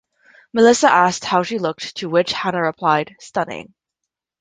Melissa 0.51 0.91
asked 0.91 1.23
how 1.25 1.43
she 1.43 1.59
looked 1.59 1.97
to 1.97 2.09
which 2.09 2.31
Hannah 2.33 2.63
replied 2.63 3.15
"Stunning". 3.19 3.75